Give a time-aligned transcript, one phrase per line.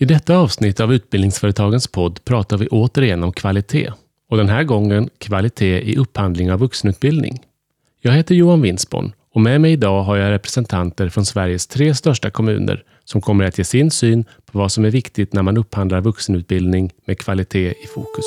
[0.00, 3.92] I detta avsnitt av Utbildningsföretagens podd pratar vi återigen om kvalitet
[4.30, 7.38] och den här gången kvalitet i upphandling av vuxenutbildning.
[8.00, 12.30] Jag heter Johan Winsborn och med mig idag har jag representanter från Sveriges tre största
[12.30, 16.00] kommuner som kommer att ge sin syn på vad som är viktigt när man upphandlar
[16.00, 18.24] vuxenutbildning med kvalitet i fokus.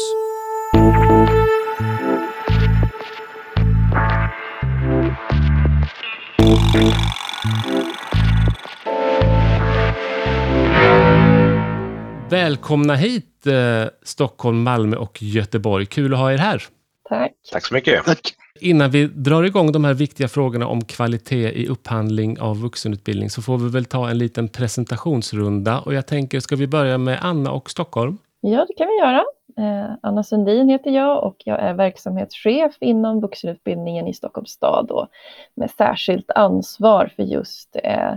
[12.31, 15.85] Välkomna hit eh, Stockholm, Malmö och Göteborg.
[15.85, 16.63] Kul att ha er här.
[17.09, 17.31] Tack.
[17.51, 18.05] Tack så mycket.
[18.05, 18.35] Tack.
[18.59, 23.41] Innan vi drar igång de här viktiga frågorna om kvalitet i upphandling av vuxenutbildning så
[23.41, 25.79] får vi väl ta en liten presentationsrunda.
[25.79, 28.17] Och jag tänker, ska vi börja med Anna och Stockholm?
[28.41, 29.23] Ja, det kan vi göra.
[29.57, 35.07] Eh, Anna Sundin heter jag och jag är verksamhetschef inom vuxenutbildningen i Stockholms stad och
[35.55, 38.13] med särskilt ansvar för just eh,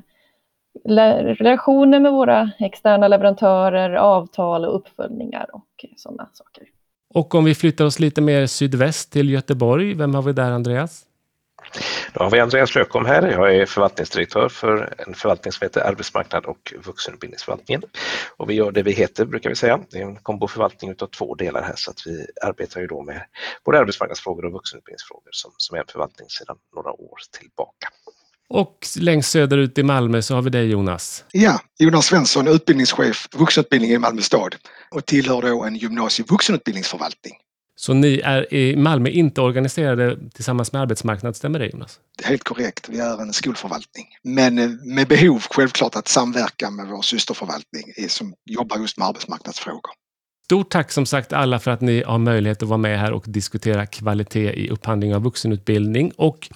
[0.85, 6.65] relationer med våra externa leverantörer, avtal och uppföljningar och sådana saker.
[7.15, 11.07] Och om vi flyttar oss lite mer sydväst till Göteborg, vem har vi där Andreas?
[12.13, 13.31] Då har vi Andreas Lökom här.
[13.31, 17.83] Jag är förvaltningsdirektör för en förvaltning som heter Arbetsmarknad och vuxenutbildningsförvaltningen.
[18.37, 19.81] Och vi gör det vi heter, brukar vi säga.
[19.91, 23.23] Det är en komboförvaltning av två delar här så att vi arbetar ju då med
[23.65, 27.89] både arbetsmarknadsfrågor och vuxenutbildningsfrågor som, som är en förvaltning sedan några år tillbaka.
[28.55, 31.25] Och längst söderut i Malmö så har vi dig Jonas.
[31.33, 34.55] Ja, Jonas Svensson, utbildningschef vuxenutbildning i Malmö stad
[34.91, 37.33] och tillhör då en gymnasie vuxenutbildningsförvaltning.
[37.77, 41.99] Så ni är i Malmö inte organiserade tillsammans med arbetsmarknad, stämmer det Jonas?
[42.19, 44.07] Det är helt korrekt, vi är en skolförvaltning.
[44.23, 49.93] Men eh, med behov självklart att samverka med vår systerförvaltning som jobbar just med arbetsmarknadsfrågor.
[50.45, 53.25] Stort tack som sagt alla för att ni har möjlighet att vara med här och
[53.27, 56.13] diskutera kvalitet i upphandling av vuxenutbildning.
[56.17, 56.49] Och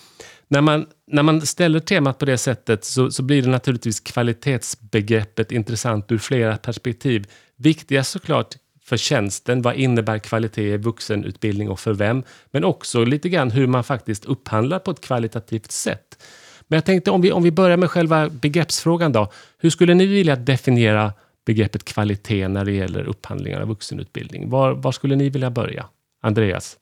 [0.49, 5.53] när man, när man ställer temat på det sättet så, så blir det naturligtvis kvalitetsbegreppet
[5.53, 7.27] intressant ur flera perspektiv.
[7.57, 12.23] Viktigast såklart för tjänsten, vad innebär kvalitet i vuxenutbildning och för vem?
[12.51, 16.25] Men också lite grann hur man faktiskt upphandlar på ett kvalitativt sätt.
[16.69, 19.33] Men jag tänkte om vi, om vi börjar med själva begreppsfrågan då.
[19.59, 21.13] Hur skulle ni vilja definiera
[21.47, 24.51] begreppet kvalitet när det gäller upphandlingar av vuxenutbildning?
[24.51, 25.87] Var, var skulle ni vilja börja?
[26.23, 26.77] Andreas?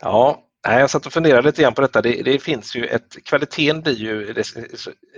[0.00, 2.02] Ja, Nej, jag satt och funderade lite grann på detta.
[2.02, 4.34] Det, det, finns ju ett, kvaliteten blir ju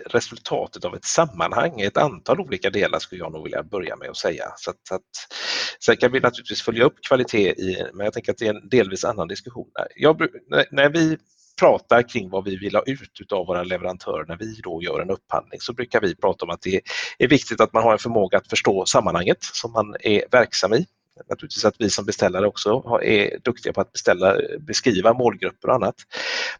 [0.06, 4.16] resultatet av ett sammanhang, ett antal olika delar skulle jag nog vilja börja med att
[4.16, 4.44] säga.
[4.56, 5.02] Så att, så att,
[5.84, 8.68] sen kan vi naturligtvis följa upp kvalitet i, men jag tänker att det är en
[8.68, 9.66] delvis annan diskussion.
[9.96, 10.26] Jag,
[10.70, 11.18] när vi
[11.60, 15.10] pratar kring vad vi vill ha ut av våra leverantörer när vi då gör en
[15.10, 16.80] upphandling så brukar vi prata om att det
[17.18, 20.86] är viktigt att man har en förmåga att förstå sammanhanget som man är verksam i
[21.28, 25.94] naturligtvis att vi som beställare också är duktiga på att beställa, beskriva målgrupper och annat.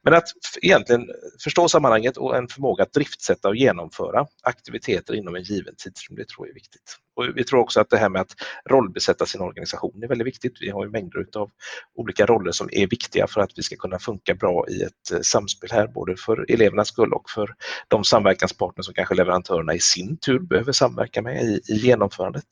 [0.02, 0.28] Men att
[0.62, 1.06] egentligen
[1.44, 6.28] förstå sammanhanget och en förmåga att driftsätta och genomföra aktiviteter inom en given tidsrymd, det
[6.28, 6.98] tror jag är viktigt.
[7.16, 8.34] Och vi tror också att det här med att
[8.70, 10.52] rollbesätta sin organisation är väldigt viktigt.
[10.60, 11.50] Vi har ju mängder av
[11.94, 15.20] olika roller som är viktiga för att vi ska kunna funka bra i ett eh,
[15.20, 17.54] samspel här, både för elevernas skull och för
[17.88, 22.46] de samverkanspartner som kanske leverantörerna i sin tur behöver samverka med i, i genomförandet.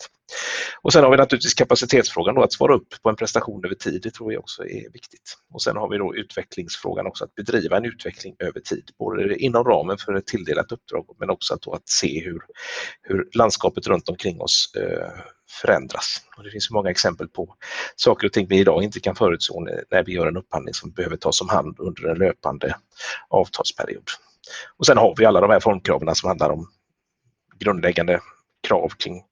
[0.82, 4.02] Och sen har vi naturligtvis kapacitetsfrågan då, att svara upp på en prestation över tid,
[4.02, 5.36] det tror jag också är viktigt.
[5.54, 9.64] Och sen har vi då utvecklingsfrågan också, att bedriva en utveckling över tid, både inom
[9.64, 12.40] ramen för ett tilldelat uppdrag men också att, att se hur,
[13.02, 15.08] hur landskapet runt omkring oss eh,
[15.50, 16.16] förändras.
[16.36, 17.54] Och det finns många exempel på
[17.96, 19.54] saker och ting vi idag inte kan förutse
[19.90, 22.76] när vi gör en upphandling som behöver tas om hand under en löpande
[23.28, 24.04] avtalsperiod.
[24.76, 26.70] Och sen har vi alla de här formkraven som handlar om
[27.58, 28.20] grundläggande
[28.68, 29.22] krav kring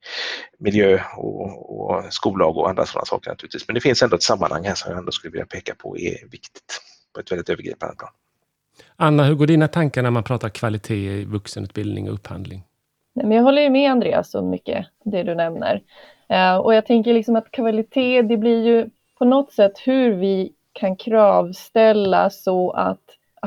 [0.59, 3.69] miljö och, och skollag och andra sådana saker naturligtvis.
[3.69, 6.28] Men det finns ändå ett sammanhang här som jag ändå skulle vilja peka på är
[6.30, 6.80] viktigt
[7.14, 8.10] på ett väldigt övergripande plan.
[8.97, 12.64] Anna, hur går dina tankar när man pratar kvalitet i vuxenutbildning och upphandling?
[13.12, 15.82] Jag håller ju med Andreas om mycket det du nämner.
[16.28, 20.53] Eh, och jag tänker liksom att kvalitet, det blir ju på något sätt hur vi
[20.72, 23.00] kan kravställa så att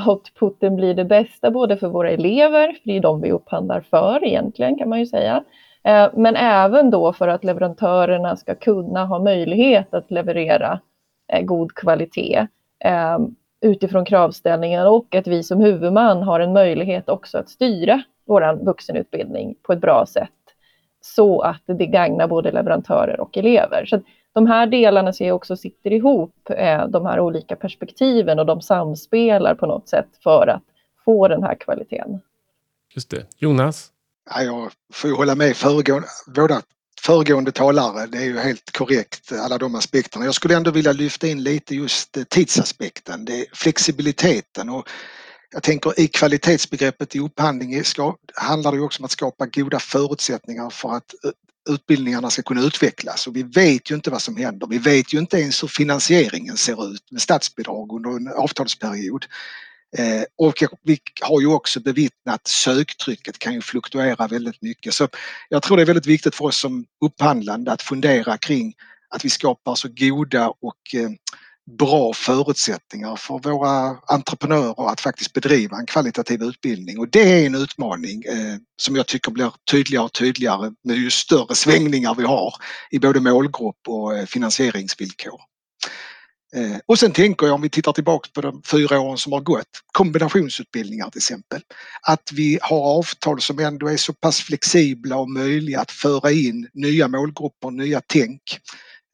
[0.08, 4.26] outputen blir det bästa både för våra elever, för det är de vi upphandlar för
[4.26, 5.44] egentligen kan man ju säga,
[5.84, 10.80] eh, men även då för att leverantörerna ska kunna ha möjlighet att leverera
[11.34, 12.48] eh, god kvalitet
[12.86, 13.20] eh,
[13.62, 19.56] utifrån kravställningen och att vi som huvudman har en möjlighet också att styra vår vuxenutbildning
[19.62, 20.30] på ett bra sätt
[21.02, 23.86] så att det gagnar både leverantörer och elever.
[23.86, 24.02] Så
[24.34, 26.36] de här delarna ser jag också sitter ihop,
[26.90, 30.64] de här olika perspektiven och de samspelar på något sätt för att
[31.06, 32.20] få den här kvaliteten.
[32.96, 33.26] Just det.
[33.38, 33.92] Jonas?
[34.30, 36.62] Ja, jag får ju hålla med föregående, båda
[37.02, 38.08] föregående talare.
[38.08, 40.26] Det är ju helt korrekt alla de aspekterna.
[40.26, 44.90] Jag skulle ändå vilja lyfta in lite just eh, tidsaspekten, det flexibiliteten och
[45.54, 50.70] jag tänker i kvalitetsbegreppet i upphandling ska, handlar det också om att skapa goda förutsättningar
[50.70, 51.32] för att eh,
[51.74, 54.68] utbildningarna ska kunna utvecklas och vi vet ju inte vad som händer.
[54.68, 59.26] Vi vet ju inte ens hur finansieringen ser ut med statsbidrag under en avtalsperiod.
[59.98, 64.94] Eh, och vi har ju också bevittnat söktrycket kan ju fluktuera väldigt mycket.
[64.94, 65.08] Så
[65.50, 68.74] jag tror det är väldigt viktigt för oss som upphandlande att fundera kring
[69.10, 71.10] att vi skapar så goda och eh,
[71.72, 77.56] bra förutsättningar för våra entreprenörer att faktiskt bedriva en kvalitativ utbildning och det är en
[77.56, 82.54] utmaning eh, som jag tycker blir tydligare och tydligare med ju större svängningar vi har
[82.92, 85.42] i både målgrupp och eh, finansieringsvillkor.
[86.56, 89.42] Eh, och sen tänker jag om vi tittar tillbaka på de fyra åren som har
[89.42, 91.62] gått, kombinationsutbildningar till exempel.
[92.02, 96.70] Att vi har avtal som ändå är så pass flexibla och möjliga att föra in
[96.74, 98.42] nya målgrupper, nya tänk.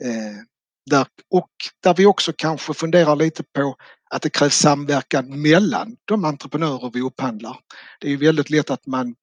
[0.03, 0.43] Eh,
[0.85, 1.49] där, och
[1.83, 3.75] där vi också kanske funderar lite på
[4.09, 7.57] att det krävs samverkan mellan de entreprenörer vi upphandlar.
[7.99, 9.15] Det är ju väldigt lätt att man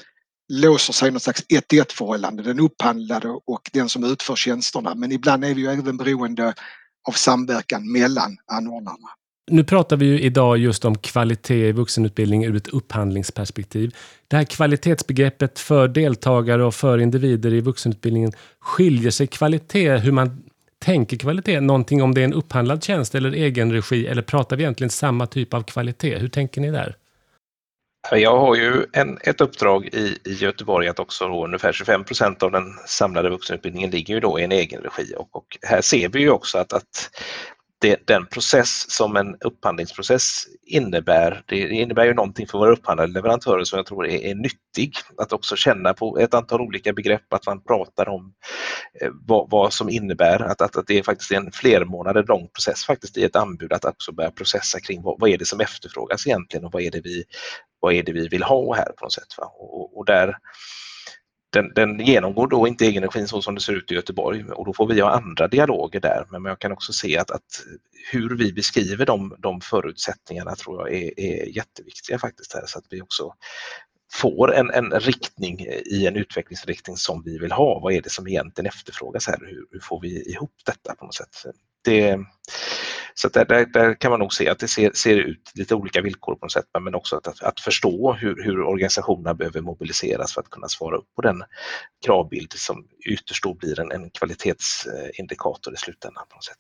[0.52, 4.94] låser sig i något slags ett ett förhållande, den upphandlade och den som utför tjänsterna.
[4.94, 6.54] Men ibland är vi ju även beroende
[7.08, 9.08] av samverkan mellan anordnarna.
[9.50, 13.94] Nu pratar vi ju idag just om kvalitet i vuxenutbildning ur ett upphandlingsperspektiv.
[14.28, 20.42] Det här kvalitetsbegreppet för deltagare och för individer i vuxenutbildningen, skiljer sig kvalitet, hur man
[20.86, 24.62] tänker kvalitet, någonting om det är en upphandlad tjänst eller egen regi eller pratar vi
[24.62, 26.18] egentligen samma typ av kvalitet?
[26.18, 26.96] Hur tänker ni där?
[28.12, 32.42] Jag har ju en, ett uppdrag i, i Göteborg att också då ungefär 25 procent
[32.42, 36.08] av den samlade vuxenutbildningen ligger ju då i en egen regi och, och här ser
[36.08, 37.10] vi ju också att, att
[37.78, 43.64] det, den process som en upphandlingsprocess innebär, det innebär ju någonting för våra upphandlade leverantörer
[43.64, 44.92] som jag tror är, är nyttig.
[45.18, 48.32] Att också känna på ett antal olika begrepp, att man pratar om
[49.00, 52.84] eh, vad, vad, som innebär att, att, att det är faktiskt en flermånader lång process
[52.84, 56.26] faktiskt i ett anbud att också börja processa kring vad, vad är det som efterfrågas
[56.26, 57.24] egentligen och vad är det vi,
[57.80, 59.26] vad är det vi vill ha här på något sätt.
[59.38, 60.36] Och, och, där
[61.56, 64.72] den, den, genomgår då inte egenenergin så som det ser ut i Göteborg och då
[64.74, 66.26] får vi ha andra dialoger där.
[66.30, 67.62] Men jag kan också se att, att
[68.12, 72.84] hur vi beskriver de, de förutsättningarna tror jag är, är jätteviktiga faktiskt här så att
[72.90, 73.32] vi också
[74.12, 77.80] får en, en riktning i en utvecklingsriktning som vi vill ha.
[77.80, 79.38] Vad är det som egentligen efterfrågas här?
[79.40, 81.36] Hur, hur får vi ihop detta på något sätt?
[81.84, 82.18] Det,
[83.18, 86.00] så där, där, där, kan man nog se att det ser, ser, ut lite olika
[86.00, 90.40] villkor på något sätt, men också att, att förstå hur, hur organisationerna behöver mobiliseras för
[90.40, 91.42] att kunna svara upp på den
[92.06, 96.24] kravbild som ytterst då blir en, en kvalitetsindikator i slutändan.
[96.28, 96.56] på något sätt.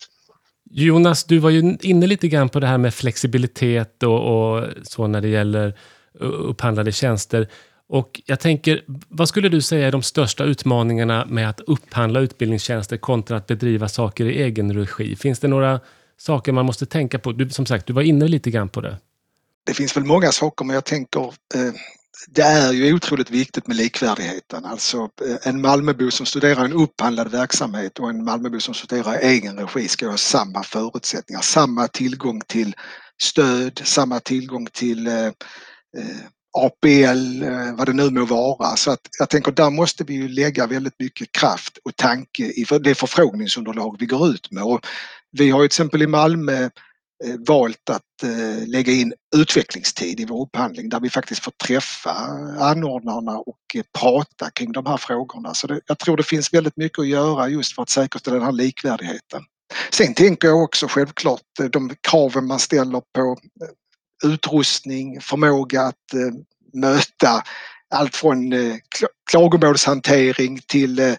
[0.70, 5.06] Jonas, du var ju inne lite grann på det här med flexibilitet och, och så
[5.06, 5.78] när det gäller
[6.20, 7.48] upphandlade tjänster.
[7.88, 12.96] Och jag tänker, vad skulle du säga är de största utmaningarna med att upphandla utbildningstjänster
[12.96, 15.16] kontra att bedriva saker i egen regi?
[15.16, 15.80] Finns det några
[16.18, 17.32] saker man måste tänka på?
[17.32, 18.98] Du, som sagt, du var inne lite grann på det.
[19.66, 21.24] Det finns väl många saker men jag tänker
[21.54, 21.72] eh,
[22.28, 24.64] det är ju otroligt viktigt med likvärdigheten.
[24.64, 29.26] Alltså eh, en Malmöbo som studerar en upphandlad verksamhet och en Malmöbo som studerar i
[29.26, 32.74] egen regi ska ha samma förutsättningar, samma tillgång till
[33.22, 35.32] stöd, samma tillgång till eh, eh
[36.56, 38.76] APL, eh, vad det nu må vara.
[38.76, 42.66] Så att jag tänker där måste vi ju lägga väldigt mycket kraft och tanke i
[42.80, 44.62] det förfrågningsunderlag vi går ut med.
[44.62, 44.80] Och
[45.32, 46.62] vi har ju till exempel i Malmö
[47.24, 52.12] eh, valt att eh, lägga in utvecklingstid i vår upphandling där vi faktiskt får träffa
[52.60, 55.54] anordnarna och prata kring de här frågorna.
[55.54, 58.44] Så det, jag tror det finns väldigt mycket att göra just för att säkerställa den
[58.44, 59.42] här likvärdigheten.
[59.92, 61.42] Sen tänker jag också självklart
[61.72, 63.36] de kraven man ställer på
[64.24, 67.42] utrustning, förmåga att eh, möta
[67.94, 68.74] allt från eh,
[69.30, 71.14] klagomålshantering till eh,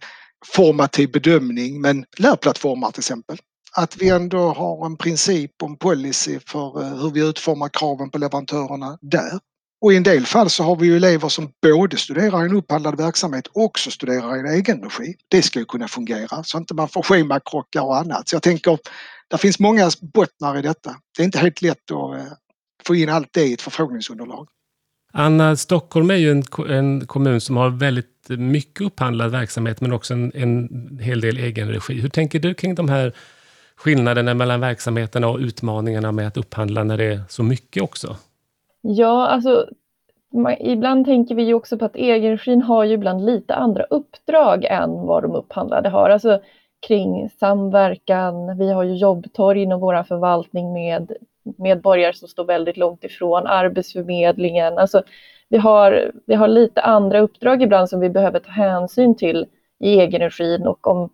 [0.46, 3.38] formativ bedömning men lärplattformar till exempel.
[3.76, 8.18] Att vi ändå har en princip och en policy för hur vi utformar kraven på
[8.18, 9.40] leverantörerna där.
[9.82, 12.56] Och i en del fall så har vi ju elever som både studerar i en
[12.56, 15.16] upphandlad verksamhet och också studerar i en egen regi.
[15.28, 18.30] Det ska ju kunna fungera så att inte man får schemakrockar och annat.
[18.30, 18.80] Så jag tänker,
[19.30, 20.96] det finns många bottnar i detta.
[21.18, 22.38] Det är inte helt lätt att
[22.88, 24.48] få in allt det i ett förfrågningsunderlag.
[25.14, 30.14] Anna, Stockholm är ju en, en kommun som har väldigt mycket upphandlad verksamhet men också
[30.14, 32.02] en, en hel del egen regi.
[32.02, 33.14] Hur tänker du kring de här
[33.76, 38.16] skillnaderna mellan verksamheterna och utmaningarna med att upphandla när det är så mycket också?
[38.82, 39.70] Ja, alltså
[40.34, 44.66] man, ibland tänker vi ju också på att egenregin har ju ibland lite andra uppdrag
[44.66, 46.10] än vad de upphandlade har.
[46.10, 46.42] Alltså
[46.88, 51.12] kring samverkan, vi har ju jobbtorg inom vår förvaltning med
[51.58, 54.78] medborgare som står väldigt långt ifrån Arbetsförmedlingen.
[54.78, 55.04] Alltså,
[55.50, 59.46] vi, har, vi har lite andra uppdrag ibland som vi behöver ta hänsyn till
[59.80, 61.10] i egenregin och om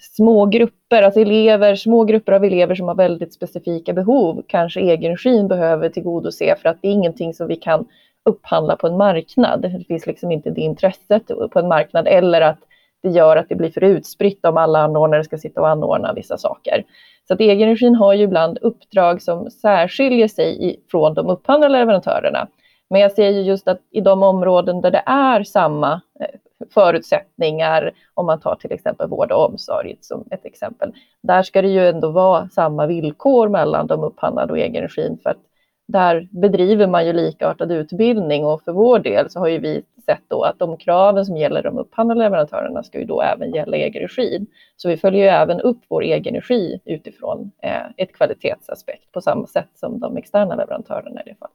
[0.00, 5.48] små grupper, alltså elever, små grupper av elever som har väldigt specifika behov kanske egenregin
[5.48, 7.86] behöver tillgodose för att det är ingenting som vi kan
[8.24, 9.62] upphandla på en marknad.
[9.62, 12.58] Det finns liksom inte det intresset på en marknad eller att
[13.02, 16.38] det gör att det blir för utspritt om alla anordnare ska sitta och anordna vissa
[16.38, 16.84] saker.
[17.28, 22.48] Så att egenregin har ju ibland uppdrag som särskiljer sig från de upphandlade leverantörerna.
[22.90, 26.26] Men jag ser ju just att i de områden där det är samma eh,
[26.74, 30.92] förutsättningar, om man tar till exempel vård och omsorg som ett exempel,
[31.22, 35.47] där ska det ju ändå vara samma villkor mellan de upphandlade och egenregin för att
[35.88, 40.22] där bedriver man ju likartad utbildning och för vår del så har ju vi sett
[40.28, 44.46] då att de kraven som gäller de upphandlade leverantörerna ska ju då även gälla egenregin.
[44.76, 49.70] Så vi följer ju även upp vår egenregi utifrån eh, ett kvalitetsaspekt på samma sätt
[49.74, 51.54] som de externa leverantörerna i det fallet.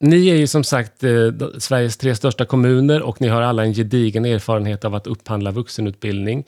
[0.00, 1.10] Ni är ju som sagt eh,
[1.58, 6.44] Sveriges tre största kommuner och ni har alla en gedigen erfarenhet av att upphandla vuxenutbildning.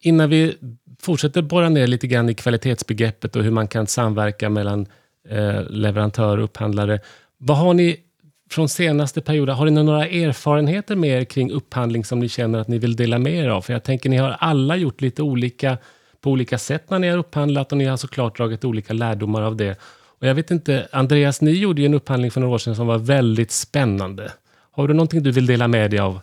[0.00, 0.56] Innan vi
[1.00, 4.86] fortsätter borra ner lite grann i kvalitetsbegreppet och hur man kan samverka mellan
[5.30, 7.00] eh, leverantör upphandlare.
[7.38, 7.96] Vad har ni
[8.50, 12.68] från senaste perioden, har ni några erfarenheter med er kring upphandling som ni känner att
[12.68, 13.62] ni vill dela med er av?
[13.62, 15.78] För jag tänker ni har alla gjort lite olika
[16.20, 19.56] på olika sätt när ni har upphandlat och ni har såklart dragit olika lärdomar av
[19.56, 19.78] det.
[20.20, 22.86] Och jag vet inte, Andreas, ni gjorde ju en upphandling för några år sedan som
[22.86, 24.32] var väldigt spännande.
[24.70, 26.20] Har du någonting du vill dela med dig av?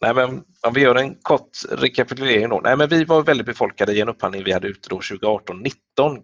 [0.00, 2.60] Nej, men om vi gör en kort rekapitulering då.
[2.64, 5.72] Nej, men vi var väldigt befolkade i en upphandling vi hade ute 2018-19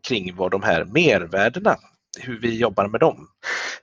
[0.02, 1.76] kring vad de här mervärdena
[2.18, 3.28] hur vi jobbar med dem.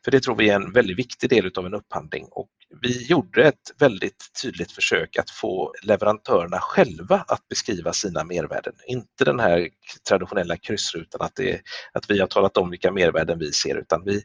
[0.04, 2.50] För det tror vi är en väldigt viktig del av en upphandling och
[2.82, 8.74] vi gjorde ett väldigt tydligt försök att få leverantörerna själva att beskriva sina mervärden.
[8.88, 9.70] Inte den här
[10.10, 11.62] traditionella kryssrutan att, det,
[11.94, 14.22] att vi har talat om vilka mervärden vi ser utan vi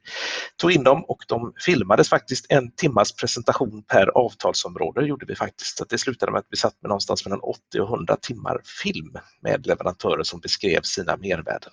[0.56, 5.78] tog in dem och de filmades faktiskt en timmas presentation per avtalsområde gjorde vi faktiskt.
[5.78, 9.16] Så det slutade med att vi satt med någonstans mellan 80 och 100 timmar film
[9.42, 11.72] med leverantörer som beskrev sina mervärden.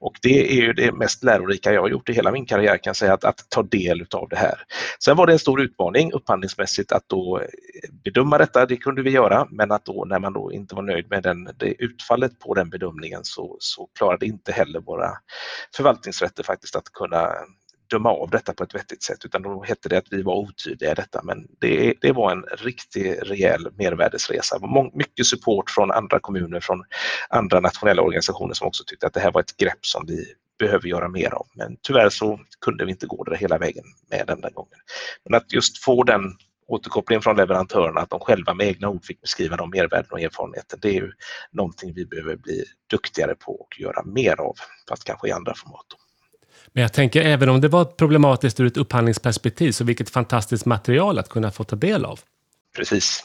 [0.00, 2.90] Och det är ju det mest lärorika jag har gjort i hela min karriär kan
[2.90, 4.58] jag säga, att, att ta del av det här.
[5.04, 7.46] Sen var det en stor utmaning utmaning upphandlingsmässigt att då eh,
[8.04, 11.10] bedöma detta, det kunde vi göra, men att då när man då inte var nöjd
[11.10, 15.10] med den, det utfallet på den bedömningen så, så klarade inte heller våra
[15.76, 17.28] förvaltningsrätter faktiskt att kunna
[17.90, 20.90] döma av detta på ett vettigt sätt utan då hette det att vi var otydliga
[20.90, 24.58] i detta men det, det var en riktig rejäl mervärdesresa.
[24.92, 26.84] Mycket support från andra kommuner, från
[27.30, 30.24] andra nationella organisationer som också tyckte att det här var ett grepp som vi
[30.58, 31.46] behöver göra mer av.
[31.54, 34.78] Men tyvärr så kunde vi inte gå det hela vägen med den där gången.
[35.24, 36.22] Men att just få den
[36.68, 40.78] återkopplingen från leverantörerna, att de själva med egna ord fick beskriva de mervärden och erfarenheter,
[40.82, 41.12] det är ju
[41.52, 44.54] någonting vi behöver bli duktigare på och göra mer av,
[44.88, 45.86] fast kanske i andra format.
[46.72, 51.18] Men jag tänker, även om det var problematiskt ur ett upphandlingsperspektiv, så vilket fantastiskt material
[51.18, 52.20] att kunna få ta del av.
[52.76, 53.24] Precis.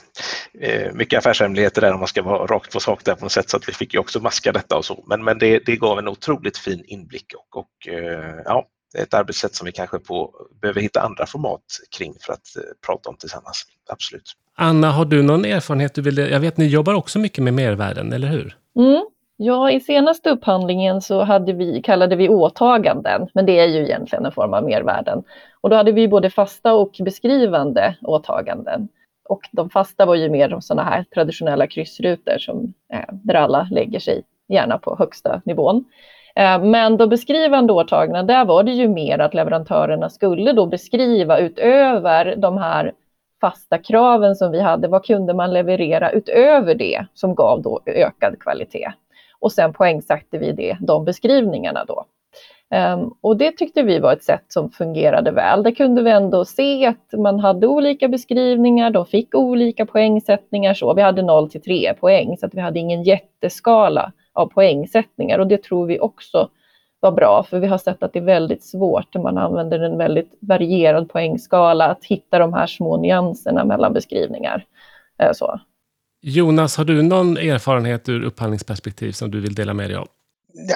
[0.61, 3.49] Eh, mycket affärshemligheter där om man ska vara rakt på sak där på något sätt
[3.49, 5.03] så att vi fick ju också maska detta och så.
[5.07, 9.03] Men, men det, det gav en otroligt fin inblick och, och eh, ja, det är
[9.03, 10.31] ett arbetssätt som vi kanske på,
[10.61, 11.63] behöver hitta andra format
[11.97, 13.63] kring för att eh, prata om tillsammans.
[13.89, 14.33] Absolut.
[14.55, 16.17] Anna, har du någon erfarenhet du vill...
[16.17, 18.57] Jag vet ni jobbar också mycket med mervärden, eller hur?
[18.75, 19.05] Mm.
[19.37, 24.25] Ja, i senaste upphandlingen så hade vi, kallade vi åtaganden, men det är ju egentligen
[24.25, 25.23] en form av mervärden.
[25.61, 28.87] Och då hade vi både fasta och beskrivande åtaganden.
[29.29, 33.99] Och de fasta var ju mer sådana här traditionella kryssrutor som, eh, där alla lägger
[33.99, 35.85] sig gärna på högsta nivån.
[36.35, 41.39] Eh, men de beskrivande åtagandena, där var det ju mer att leverantörerna skulle då beskriva
[41.39, 42.93] utöver de här
[43.41, 48.39] fasta kraven som vi hade, vad kunde man leverera utöver det som gav då ökad
[48.39, 48.93] kvalitet?
[49.39, 52.05] Och sen poängsatte vi det, de beskrivningarna då.
[52.73, 55.63] Um, och det tyckte vi var ett sätt som fungerade väl.
[55.63, 60.73] Där kunde vi ändå se att man hade olika beskrivningar, de fick olika poängsättningar.
[60.73, 60.93] Så.
[60.93, 65.39] Vi hade 0 till 3 poäng, så att vi hade ingen jätteskala av poängsättningar.
[65.39, 66.49] Och det tror vi också
[66.99, 69.97] var bra, för vi har sett att det är väldigt svårt när man använder en
[69.97, 74.65] väldigt varierad poängskala att hitta de här små nyanserna mellan beskrivningar.
[75.23, 75.59] Uh, så.
[76.21, 80.07] Jonas, har du någon erfarenhet ur upphandlingsperspektiv som du vill dela med dig av?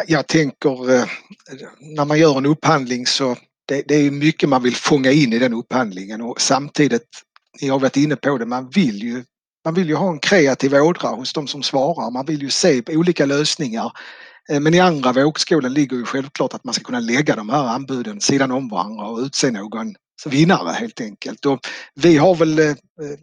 [0.07, 1.05] Jag tänker eh,
[1.79, 3.35] när man gör en upphandling så
[3.67, 7.07] det, det är mycket man vill fånga in i den upphandlingen och samtidigt,
[7.61, 9.23] ni har varit inne på det, man vill ju
[9.65, 12.11] man vill ju ha en kreativ ådra hos de som svarar.
[12.11, 13.91] Man vill ju se olika lösningar.
[14.49, 17.67] Eh, men i andra vågskålen ligger ju självklart att man ska kunna lägga de här
[17.67, 19.95] anbuden sidan om varandra och utse någon
[20.25, 21.45] vinnare helt enkelt.
[21.45, 21.59] Och
[21.95, 22.75] vi har väl eh,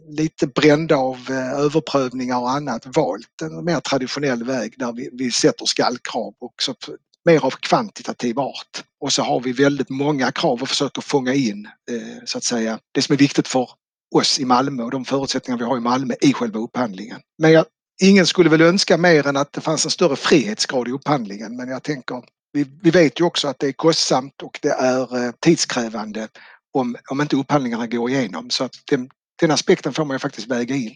[0.09, 5.31] lite brända av eh, överprövningar och annat valt en mer traditionell väg där vi, vi
[5.31, 6.75] sätter skallkrav också
[7.25, 8.83] mer av kvantitativ art.
[9.01, 12.79] Och så har vi väldigt många krav och försöker fånga in eh, så att säga
[12.91, 13.69] det som är viktigt för
[14.15, 17.19] oss i Malmö och de förutsättningar vi har i Malmö i själva upphandlingen.
[17.37, 17.65] Men jag,
[18.01, 21.69] ingen skulle väl önska mer än att det fanns en större frihetsgrad i upphandlingen men
[21.69, 22.23] jag tänker
[22.55, 26.27] vi, vi vet ju också att det är kostsamt och det är eh, tidskrävande
[26.75, 28.49] om, om inte upphandlingarna går igenom.
[28.49, 29.09] Så att den,
[29.41, 30.95] den aspekten får man ju faktiskt väga in.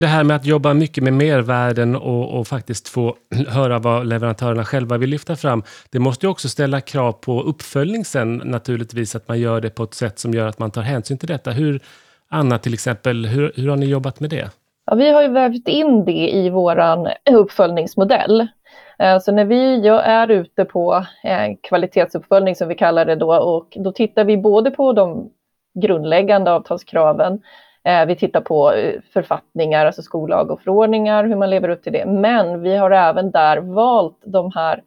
[0.00, 3.16] Det här med att jobba mycket med mervärden och, och, faktiskt få
[3.48, 5.62] höra vad leverantörerna själva vill lyfta fram.
[5.90, 9.84] Det måste ju också ställa krav på uppföljning sen naturligtvis, att man gör det på
[9.84, 11.50] ett sätt som gör att man tar hänsyn till detta.
[11.50, 11.80] Hur,
[12.28, 14.50] Anna till exempel, hur, hur har ni jobbat med det?
[14.86, 18.48] Ja, vi har ju vävt in det i vår uppföljningsmodell.
[19.00, 23.76] Eh, så när vi är ute på eh, kvalitetsuppföljning som vi kallar det då och
[23.76, 25.30] då tittar vi både på de
[25.74, 27.42] grundläggande avtalskraven
[27.84, 28.72] eh, vi tittar på
[29.12, 32.06] författningar, alltså skollag och förordningar, hur man lever upp till det.
[32.06, 34.82] Men vi har även där valt de här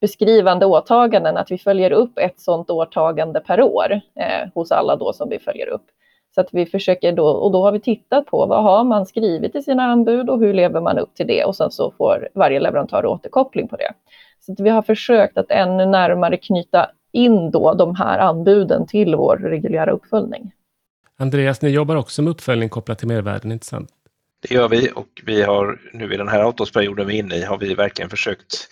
[0.00, 5.12] beskrivande åtaganden, att vi följer upp ett sådant åtagande per år eh, hos alla då
[5.12, 5.86] som vi följer upp.
[6.38, 9.54] Så att vi försöker då, och då har vi tittat på vad har man skrivit
[9.54, 12.60] i sina anbud och hur lever man upp till det och sen så får varje
[12.60, 13.92] leverantör återkoppling på det.
[14.40, 19.16] Så att vi har försökt att ännu närmare knyta in då de här anbuden till
[19.16, 20.52] vår reguljära uppföljning.
[21.16, 23.88] Andreas, ni jobbar också med uppföljning kopplat till mervärden, inte sant?
[24.48, 27.42] Det gör vi och vi har nu i den här avtalsperioden vi är inne i
[27.42, 28.68] har vi verkligen försökt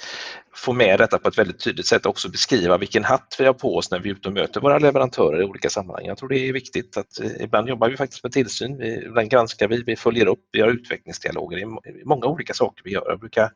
[0.66, 3.52] få med detta på ett väldigt tydligt sätt och också beskriva vilken hatt vi har
[3.52, 6.06] på oss när vi är ute och möter våra leverantörer i olika sammanhang.
[6.06, 9.30] Jag tror det är viktigt att eh, ibland jobbar vi faktiskt med tillsyn, vi, ibland
[9.30, 13.04] granskar vi, vi följer upp, vi har utvecklingsdialoger, det är många olika saker vi gör.
[13.08, 13.50] Jag brukar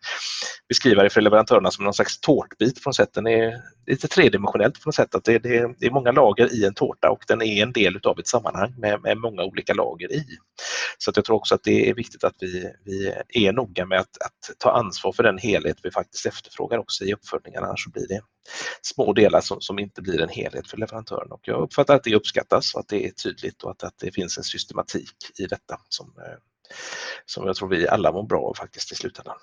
[0.68, 3.14] beskriva det för leverantörerna som någon slags tårtbit på något sätt.
[3.14, 6.64] Den är lite tredimensionellt på något sätt, att det, det, det är många lager i
[6.64, 10.12] en tårta och den är en del av ett sammanhang med, med många olika lager
[10.12, 10.24] i.
[10.98, 14.00] Så att jag tror också att det är viktigt att vi, vi är noga med
[14.00, 17.90] att, att ta ansvar för den helhet vi faktiskt efterfrågar också i uppföljningarna, annars så
[17.90, 18.20] blir det
[18.82, 21.32] små delar som, som inte blir en helhet för leverantören.
[21.32, 24.12] Och jag uppfattar att det uppskattas och att det är tydligt och att, att det
[24.12, 26.38] finns en systematik i detta som, eh,
[27.26, 29.36] som jag tror vi alla mår bra av faktiskt i slutändan.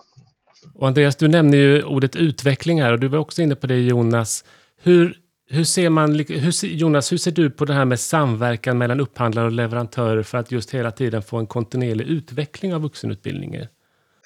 [0.73, 3.81] Och Andreas, du nämner ju ordet utveckling här och du var också inne på det
[3.81, 4.45] Jonas.
[4.81, 5.17] Hur,
[5.49, 9.45] hur ser man, hur, Jonas, hur ser du på det här med samverkan mellan upphandlare
[9.45, 13.67] och leverantörer för att just hela tiden få en kontinuerlig utveckling av vuxenutbildningen?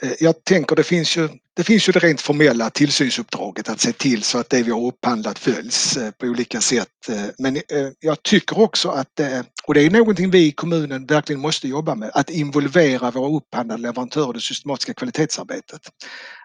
[0.04, 3.92] Eh, jag tänker det finns ju det finns ju det rent formella tillsynsuppdraget att se
[3.92, 6.88] till så att det vi har upphandlat följs eh, på olika sätt.
[7.10, 7.62] Eh, men
[8.00, 9.20] jag tycker också att,
[9.64, 13.82] och det är någonting vi i kommunen verkligen måste jobba med, att involvera våra upphandlade
[13.82, 15.82] leverantörer i det systematiska kvalitetsarbetet.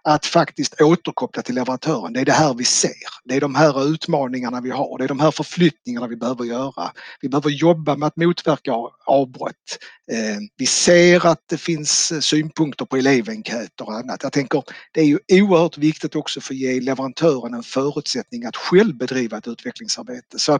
[0.08, 2.12] Att faktiskt återkoppla till leverantören.
[2.12, 2.92] Det är det här vi ser.
[3.24, 4.98] Det är de här utmaningarna vi har.
[4.98, 6.92] Det är de här förflyttningarna vi behöver göra.
[7.20, 8.72] Vi behöver jobba med att motverka
[9.06, 9.78] avbrott.
[10.12, 14.22] Eh, vi ser att det finns eh, synpunkter på elevenkäter och annat.
[14.22, 18.56] Jag tänker det är ju oerhört viktigt också för att ge leverantören en förutsättning att
[18.56, 20.38] själv bedriva ett utvecklingsarbete.
[20.38, 20.58] Så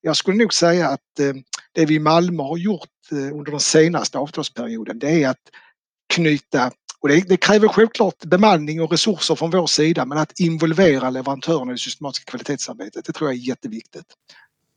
[0.00, 1.34] jag skulle nog säga att eh,
[1.72, 5.42] det vi i Malmö har gjort under den senaste avtalsperioden det är att
[6.14, 11.10] knyta och det, det, kräver självklart bemanning och resurser från vår sida men att involvera
[11.10, 14.06] leverantörerna i det systematiska kvalitetsarbetet det tror jag är jätteviktigt.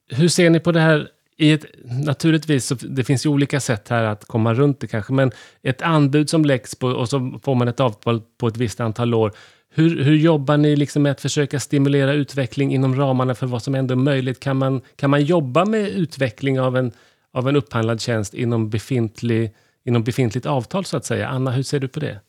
[0.10, 1.08] Hur ser ni på det här
[1.38, 5.14] i ett, naturligtvis, så det finns ju olika sätt här att komma runt det kanske,
[5.14, 5.32] men
[5.64, 9.14] ett anbud som läggs på och så får man ett avtal på ett visst antal
[9.14, 9.32] år.
[9.74, 13.76] Hur, hur jobbar ni liksom med att försöka stimulera utveckling inom ramarna för vad som
[13.76, 14.40] ändå är möjligt?
[14.40, 16.92] Kan man, kan man jobba med utveckling av en,
[17.34, 19.52] av en upphandlad tjänst inom, befintlig,
[19.84, 21.28] inom befintligt avtal så att säga?
[21.28, 22.20] Anna, hur ser du på det?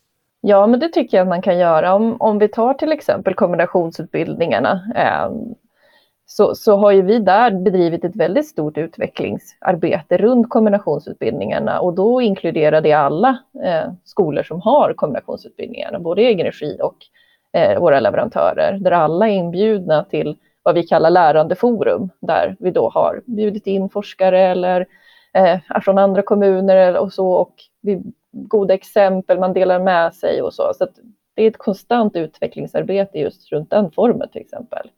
[0.41, 1.95] Ja, men det tycker jag att man kan göra.
[1.95, 4.93] Om, om vi tar till exempel kombinationsutbildningarna.
[4.97, 5.31] Eh,
[6.27, 12.23] så, så har ju vi där bedrivit ett väldigt stort utvecklingsarbete runt kombinationsutbildningarna och då
[12.23, 16.97] inkluderar det alla eh, skolor som har kombinationsutbildningarna, både i egen regi och
[17.59, 22.91] eh, våra leverantörer, där alla är inbjudna till vad vi kallar lärandeforum, där vi då
[22.91, 24.87] har bjudit in forskare eller
[25.35, 30.55] eh, från andra kommuner och så och vi, goda exempel, man delar med sig och
[30.55, 30.73] så.
[30.75, 30.87] Så
[31.35, 34.91] det är ett konstant utvecklingsarbete just runt den formen till exempel.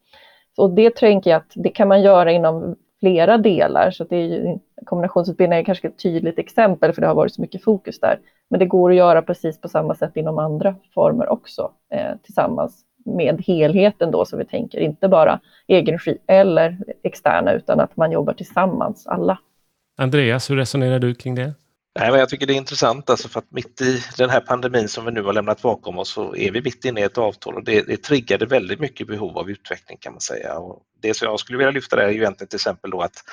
[0.57, 3.91] Och det tänker jag att det kan man göra inom flera delar.
[3.91, 7.41] Så det är ju, kombinationsutbildning är kanske ett tydligt exempel för det har varit så
[7.41, 8.19] mycket fokus där.
[8.49, 12.85] Men det går att göra precis på samma sätt inom andra former också eh, tillsammans
[13.05, 18.11] med helheten då som vi tänker inte bara egen regi eller externa utan att man
[18.11, 19.39] jobbar tillsammans alla.
[19.97, 21.53] Andreas, hur resonerar du kring det?
[21.99, 24.89] Nej, men jag tycker det är intressant alltså för att mitt i den här pandemin
[24.89, 27.55] som vi nu har lämnat bakom oss så är vi mitt inne i ett avtal
[27.55, 30.57] och det, det triggade väldigt mycket behov av utveckling kan man säga.
[30.57, 33.23] Och det som jag skulle vilja lyfta där är ju egentligen till exempel då att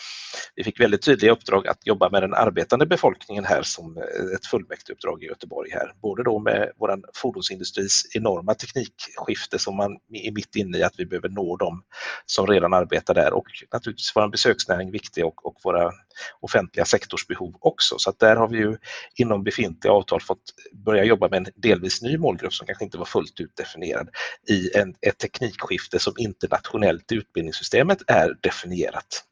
[0.54, 4.46] vi fick väldigt tydliga uppdrag att jobba med den arbetande befolkningen här som eh, ett
[4.46, 5.92] fullmäktigeuppdrag i Göteborg här.
[6.02, 11.06] Både då med vår fordonsindustris enorma teknikskifte som man är mitt inne i att vi
[11.06, 11.82] behöver nå dem
[12.26, 15.92] som redan arbetar där och naturligtvis vår besöksnäring viktig och, och våra
[16.40, 17.94] offentliga sektorsbehov också.
[17.98, 18.76] Så att där har vi ju
[19.16, 23.04] inom befintliga avtal fått börja jobba med en delvis ny målgrupp som kanske inte var
[23.04, 24.08] fullt ut definierad
[24.48, 29.25] i en, ett teknikskifte som internationellt utbildnings utbildningssystemet är definierat.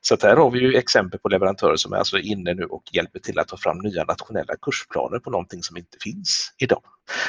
[0.00, 2.82] Så att här har vi ju exempel på leverantörer som är alltså inne nu och
[2.92, 6.82] hjälper till att ta fram nya nationella kursplaner på någonting som inte finns idag.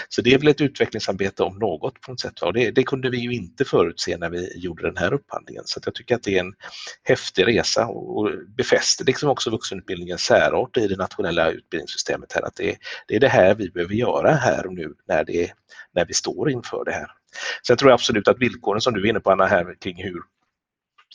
[0.09, 2.41] Så det är väl ett utvecklingsarbete om något på något sätt.
[2.41, 5.63] Och det, det kunde vi ju inte förutse när vi gjorde den här upphandlingen.
[5.65, 6.53] Så jag tycker att det är en
[7.03, 12.41] häftig resa och befäster liksom också vuxenutbildningens särart i det nationella utbildningssystemet här.
[12.41, 15.51] Att det, det är det här vi behöver göra här och nu när, det,
[15.95, 17.11] när vi står inför det här.
[17.67, 20.21] Sen tror jag absolut att villkoren som du är inne på Anna här kring hur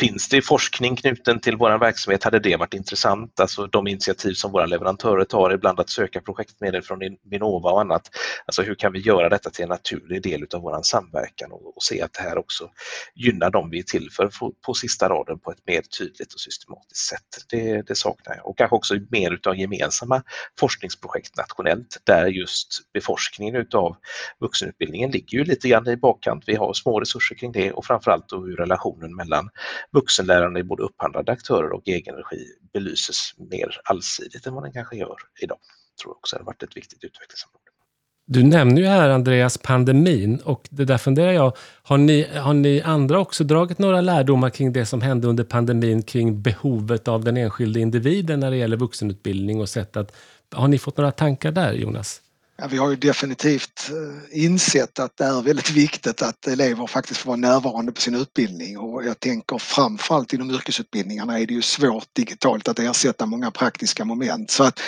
[0.00, 3.40] Finns det forskning knuten till vår verksamhet hade det varit intressant.
[3.40, 6.98] Alltså de initiativ som våra leverantörer tar, ibland att söka projektmedel från
[7.30, 8.02] Vinnova och annat.
[8.46, 11.82] Alltså hur kan vi göra detta till en naturlig del av vår samverkan och, och,
[11.82, 12.70] se att det här också
[13.14, 16.40] gynnar dem vi är till för på, på sista raden på ett mer tydligt och
[16.40, 17.44] systematiskt sätt.
[17.50, 18.46] Det, det saknar jag.
[18.46, 20.22] Och kanske också mer utav gemensamma
[20.60, 23.96] forskningsprojekt nationellt där just beforskningen utav
[24.40, 26.44] vuxenutbildningen ligger ju lite grann i bakkant.
[26.46, 29.50] Vi har små resurser kring det och framförallt då hur relationen mellan
[29.92, 34.96] vuxenlärande i både upphandlade aktörer och egen regi belyses mer allsidigt än vad den kanske
[34.96, 35.58] gör idag.
[35.96, 37.70] Jag tror också har varit ett viktigt utvecklingsområde.
[38.32, 42.82] Du nämner ju här Andreas pandemin och det där funderar jag, har ni, har ni
[42.82, 47.36] andra också dragit några lärdomar kring det som hände under pandemin kring behovet av den
[47.36, 50.16] enskilde individen när det gäller vuxenutbildning och sätt att,
[50.52, 52.22] har ni fått några tankar där Jonas?
[52.60, 57.20] Ja, vi har ju definitivt eh, insett att det är väldigt viktigt att elever faktiskt
[57.20, 61.62] får vara närvarande på sin utbildning och jag tänker framförallt inom yrkesutbildningarna är det ju
[61.62, 64.50] svårt digitalt att ersätta många praktiska moment.
[64.50, 64.80] Så att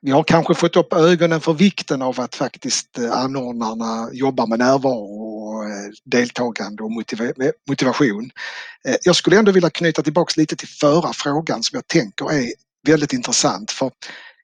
[0.00, 4.58] vi har kanske fått upp ögonen för vikten av att faktiskt eh, anordnarna jobbar med
[4.58, 6.90] närvaro och eh, deltagande och
[7.68, 8.30] motivation.
[9.02, 12.52] Jag skulle ändå vilja knyta tillbaks lite till förra frågan som jag tänker är
[12.86, 13.90] väldigt intressant för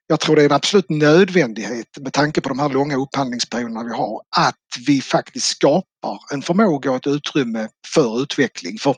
[0.07, 3.93] jag tror det är en absolut nödvändighet med tanke på de här långa upphandlingsperioderna vi
[3.93, 8.79] har att vi faktiskt skapar en förmåga och ett utrymme för utveckling.
[8.79, 8.97] För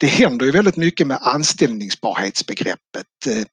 [0.00, 3.06] det händer ju väldigt mycket med anställningsbarhetsbegreppet.
[3.26, 3.44] Eh,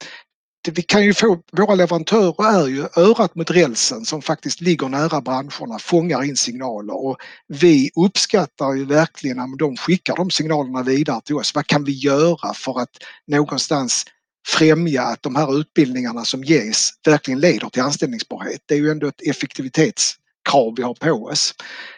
[0.71, 5.21] vi kan ju få, våra leverantörer är ju örat mot rälsen som faktiskt ligger nära
[5.21, 7.17] branscherna, fångar in signaler och
[7.47, 11.55] vi uppskattar ju verkligen när de skickar de signalerna vidare till oss.
[11.55, 14.05] Vad kan vi göra för att någonstans
[14.45, 18.61] främja att de här utbildningarna som ges verkligen leder till anställningsbarhet.
[18.65, 21.53] Det är ju ändå ett effektivitetskrav vi har på oss.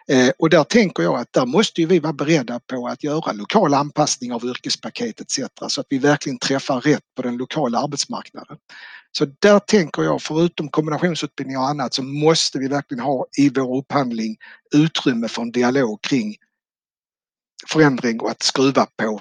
[0.07, 3.73] Eh, och där tänker jag att där måste vi vara beredda på att göra lokal
[3.73, 5.39] anpassning av yrkespaket etc.
[5.67, 8.57] så att vi verkligen träffar rätt på den lokala arbetsmarknaden.
[9.11, 13.77] Så där tänker jag, förutom kombinationsutbildning och annat, så måste vi verkligen ha i vår
[13.77, 14.37] upphandling
[14.75, 16.35] utrymme för en dialog kring
[17.67, 19.19] förändring och att skruva på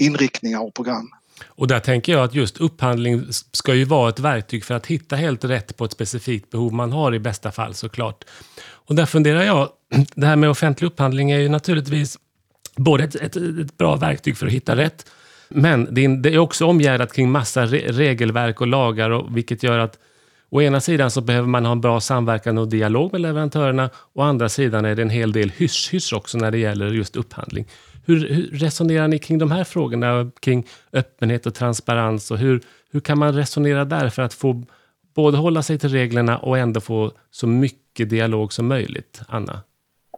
[0.00, 1.10] inriktningar och program.
[1.46, 5.16] Och där tänker jag att just upphandling ska ju vara ett verktyg för att hitta
[5.16, 8.24] helt rätt på ett specifikt behov man har i bästa fall såklart.
[8.70, 9.68] Och där funderar jag,
[10.14, 12.18] det här med offentlig upphandling är ju naturligtvis
[12.76, 15.06] både ett, ett, ett bra verktyg för att hitta rätt,
[15.48, 19.98] men det är, också omgärdat kring massa re, regelverk och lagar, och, vilket gör att
[20.50, 23.90] Å ena sidan så behöver man ha en bra samverkan och dialog med leverantörerna.
[24.12, 27.66] Å andra sidan är det en hel del hyss-hyss också när det gäller just upphandling.
[28.08, 32.30] Hur, hur, resonerar ni kring de här frågorna, kring öppenhet och transparens?
[32.30, 34.62] och hur, hur kan man resonera där för att få
[35.14, 39.20] både hålla sig till reglerna och ändå få så mycket dialog som möjligt?
[39.28, 39.60] Anna?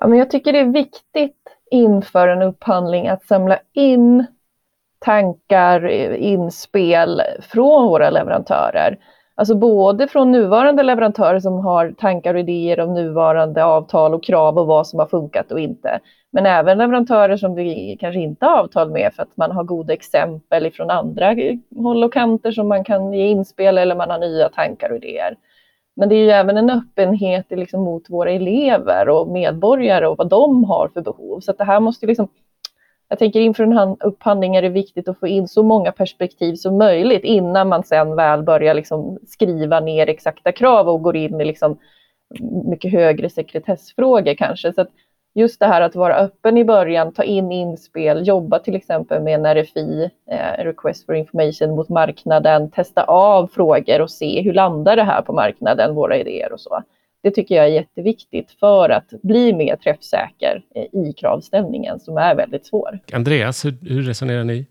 [0.00, 1.36] Ja, men jag tycker det är viktigt
[1.70, 4.26] inför en upphandling att samla in
[4.98, 8.98] tankar, eh, inspel från våra leverantörer.
[9.34, 14.58] Alltså både från nuvarande leverantörer som har tankar och idéer om nuvarande avtal och krav
[14.58, 16.00] och vad som har funkat och inte.
[16.32, 19.92] Men även leverantörer som vi kanske inte har avtal med för att man har goda
[19.92, 21.36] exempel från andra
[21.76, 25.36] håll och kanter som man kan ge inspel eller man har nya tankar och idéer.
[25.96, 30.28] Men det är ju även en öppenhet liksom mot våra elever och medborgare och vad
[30.28, 31.40] de har för behov.
[31.40, 32.28] Så det här måste liksom
[33.10, 36.78] jag tänker inför en upphandling är det viktigt att få in så många perspektiv som
[36.78, 41.44] möjligt innan man sen väl börjar liksom skriva ner exakta krav och går in i
[41.44, 41.78] liksom
[42.64, 44.72] mycket högre sekretessfrågor kanske.
[44.72, 44.86] Så
[45.34, 49.34] just det här att vara öppen i början, ta in inspel, jobba till exempel med
[49.34, 54.96] en RFI, eh, Request for Information, mot marknaden, testa av frågor och se hur landar
[54.96, 56.82] det här på marknaden, våra idéer och så.
[57.22, 62.66] Det tycker jag är jätteviktigt för att bli mer träffsäker i kravställningen som är väldigt
[62.66, 62.98] svår.
[63.12, 64.66] Andreas, hur, hur resonerar ni?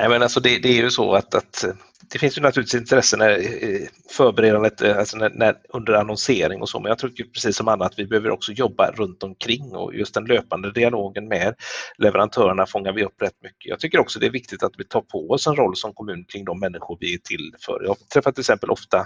[0.00, 1.64] Nej, men alltså det, det, är ju så att, att
[2.12, 6.68] det finns ju naturligtvis intresse när eh, förberedandet, eh, alltså när, när, under annonsering och
[6.68, 10.14] så, men jag tror precis som annat, vi behöver också jobba runt omkring och just
[10.14, 11.54] den löpande dialogen med
[11.98, 13.70] leverantörerna fångar vi upp rätt mycket.
[13.70, 16.24] Jag tycker också det är viktigt att vi tar på oss en roll som kommun
[16.24, 17.82] kring de människor vi är till för.
[17.84, 18.98] Jag träffar till exempel ofta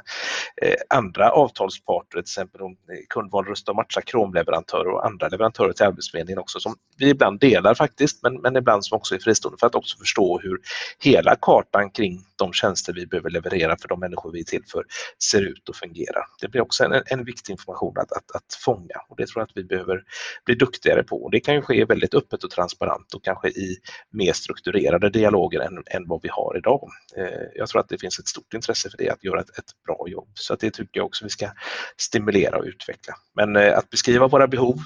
[0.62, 2.76] eh, andra avtalsparter, till exempel om eh,
[3.08, 7.74] kundval rösta och matcha kromleverantörer och andra leverantörer till Arbetsförmedlingen också, som vi ibland delar
[7.74, 10.58] faktiskt, men, men ibland som också är fristående för att också förstå hur
[10.98, 14.84] hela kartan kring de tjänster vi behöver leverera för de människor vi är till för
[15.30, 16.24] ser ut och fungerar.
[16.40, 19.44] Det blir också en, en viktig information att, att, att fånga och det tror jag
[19.44, 20.02] att vi behöver
[20.44, 21.24] bli duktigare på.
[21.24, 23.76] Och det kan ju ske väldigt öppet och transparent och kanske i
[24.10, 26.88] mer strukturerade dialoger än, än vad vi har idag.
[27.16, 29.72] Eh, jag tror att det finns ett stort intresse för det, att göra ett, ett
[29.86, 30.28] bra jobb.
[30.34, 31.50] Så att det tycker jag också vi ska
[31.96, 33.14] stimulera och utveckla.
[33.34, 34.78] Men eh, att beskriva våra behov,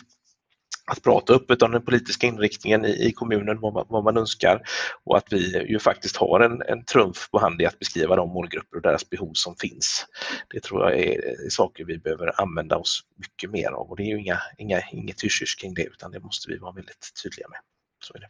[0.88, 4.62] att prata öppet om den politiska inriktningen i, i kommunen, vad man, vad man, önskar
[5.04, 8.28] och att vi ju faktiskt har en, en trumf på hand i att beskriva de
[8.28, 10.06] målgrupper och deras behov som finns.
[10.48, 14.02] Det tror jag är, är saker vi behöver använda oss mycket mer av och det
[14.02, 17.48] är ju inga, inga, inget hysch kring det utan det måste vi vara väldigt tydliga
[17.48, 17.58] med.
[18.04, 18.28] Så är det.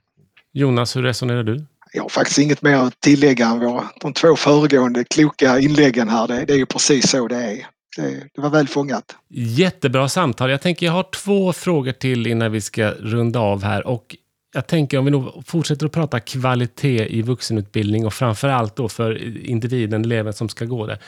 [0.53, 1.65] Jonas, hur resonerar du?
[1.93, 6.29] Jag har faktiskt inget mer att tillägga än våra, de två föregående kloka inläggen här.
[6.29, 9.17] Det, det är ju precis så det är det, det var väl fångat.
[9.29, 10.51] Jättebra samtal.
[10.51, 13.87] Jag tänker jag har två frågor till innan vi ska runda av här.
[13.87, 14.17] Och
[14.55, 18.89] jag tänker om vi nog fortsätter att prata kvalitet i vuxenutbildning och framför allt då
[18.89, 20.99] för individen, eleven som ska gå där.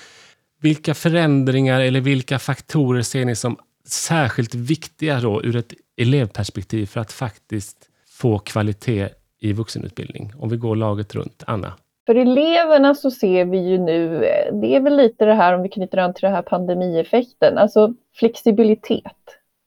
[0.61, 7.01] Vilka förändringar eller vilka faktorer ser ni som särskilt viktiga då ur ett elevperspektiv för
[7.01, 7.77] att faktiskt
[8.11, 9.09] få kvalitet
[9.41, 10.33] i vuxenutbildning?
[10.37, 11.43] Om vi går laget runt.
[11.47, 11.75] Anna?
[12.11, 15.63] För eleverna så ser vi ju nu, eh, det är väl lite det här om
[15.63, 19.17] vi knyter an till den här pandemieffekten, alltså flexibilitet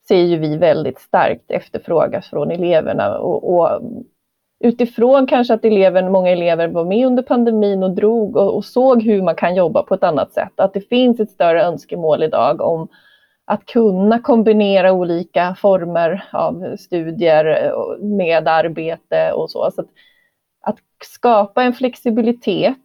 [0.08, 3.82] ser ju vi väldigt starkt efterfrågas från eleverna och, och
[4.64, 9.04] utifrån kanske att eleven, många elever var med under pandemin och drog och, och, såg
[9.04, 10.54] hur man kan jobba på ett annat sätt.
[10.56, 12.88] Att det finns ett större önskemål idag om
[13.46, 19.72] att kunna kombinera olika former av studier eh, med arbete och så.
[19.72, 19.90] så att
[21.06, 22.78] skapa en flexibilitet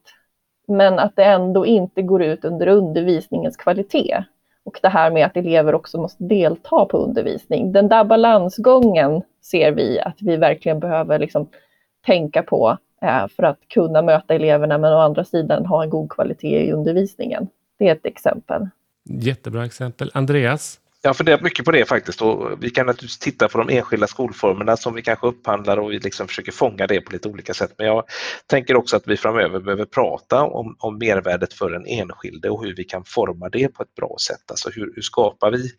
[0.69, 4.25] men att det ändå inte går ut under undervisningens kvalitet.
[4.65, 7.73] Och det här med att elever också måste delta på undervisning.
[7.73, 11.49] Den där balansgången ser vi att vi verkligen behöver liksom
[12.07, 16.11] tänka på eh, för att kunna möta eleverna men å andra sidan ha en god
[16.11, 17.49] kvalitet i undervisningen.
[17.79, 18.69] Det är ett exempel.
[19.05, 20.11] Jättebra exempel.
[20.15, 20.81] Andreas?
[21.09, 24.07] Jag har funderat mycket på det faktiskt och vi kan naturligtvis titta på de enskilda
[24.07, 27.75] skolformerna som vi kanske upphandlar och vi liksom försöker fånga det på lite olika sätt.
[27.79, 28.05] Men jag
[28.47, 32.75] tänker också att vi framöver behöver prata om, om mervärdet för den enskilde och hur
[32.77, 34.51] vi kan forma det på ett bra sätt.
[34.51, 35.71] Alltså hur, hur skapar vi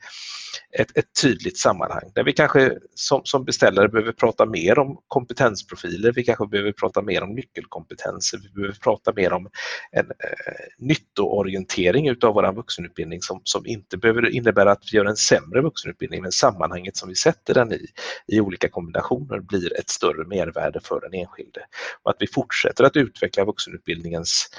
[0.71, 6.11] ett, ett, tydligt sammanhang där vi kanske som, som beställare behöver prata mer om kompetensprofiler,
[6.11, 9.49] vi kanske behöver prata mer om nyckelkompetenser, vi behöver prata mer om
[9.91, 10.13] en eh,
[10.77, 16.21] nyttoorientering utav vår vuxenutbildning som, som inte behöver innebära att vi gör en sämre vuxenutbildning,
[16.21, 17.85] men sammanhanget som vi sätter den i,
[18.27, 21.61] i olika kombinationer blir ett större mervärde för den enskilde.
[22.03, 24.49] Och att vi fortsätter att utveckla vuxenutbildningens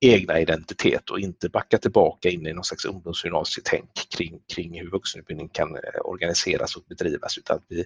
[0.00, 5.48] egna identitet och inte backa tillbaka in i någon slags ungdomsgymnasietänk kring, kring hur vuxenutbildning
[5.48, 7.84] kan eh, organiseras och bedrivas utan vi,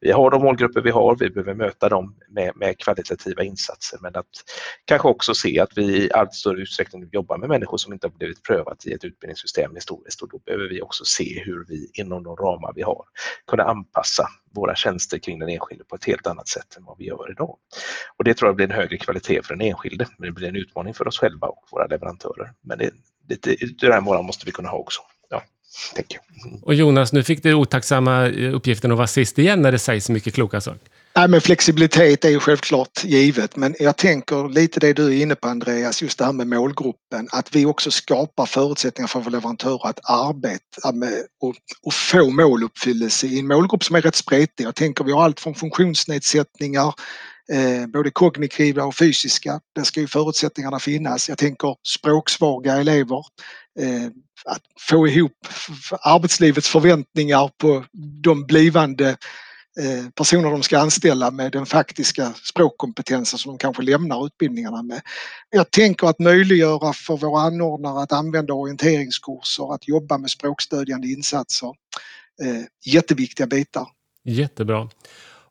[0.00, 3.98] vi har de målgrupper vi har, vi behöver möta dem med, med kvalitativa insatser.
[4.02, 4.26] Men att
[4.84, 8.12] kanske också se att vi i allt större utsträckning jobbar med människor som inte har
[8.12, 10.22] blivit prövat i ett utbildningssystem historiskt.
[10.22, 13.04] Och då behöver vi också se hur vi inom de ramar vi har
[13.46, 17.04] kunna anpassa våra tjänster kring den enskilde på ett helt annat sätt än vad vi
[17.04, 17.56] gör idag.
[18.16, 20.56] Och Det tror jag blir en högre kvalitet för den enskilde, men det blir en
[20.56, 22.52] utmaning för oss själva och våra leverantörer.
[22.60, 22.90] Men det,
[23.28, 25.00] lite i den målan måste vi kunna ha också.
[25.30, 25.42] Ja,
[25.94, 26.64] tänker jag.
[26.64, 30.04] Och Jonas, nu fick du otacksamma eh, uppgiften att vara sist igen när det sägs
[30.04, 30.88] så mycket kloka saker.
[31.16, 35.34] Nej, men flexibilitet är ju självklart givet men jag tänker lite det du är inne
[35.34, 39.86] på Andreas, just det här med målgruppen, att vi också skapar förutsättningar för våra leverantörer
[39.86, 44.64] att arbeta med och, och få måluppfyllelse i en målgrupp som är rätt spretig.
[44.64, 46.94] Jag tänker vi har allt från funktionsnedsättningar
[47.52, 49.60] eh, både kognitiva och fysiska.
[49.74, 51.28] Där ska ju förutsättningarna finnas.
[51.28, 53.24] Jag tänker språksvaga elever.
[53.80, 54.06] Eh,
[54.44, 55.32] att få ihop
[56.02, 57.84] arbetslivets förväntningar på
[58.22, 59.16] de blivande
[59.80, 65.00] Eh, personer de ska anställa med den faktiska språkkompetensen som de kanske lämnar utbildningarna med.
[65.50, 71.68] Jag tänker att möjliggöra för våra anordnare att använda orienteringskurser, att jobba med språkstödjande insatser.
[72.42, 73.86] Eh, jätteviktiga bitar.
[74.24, 74.88] Jättebra.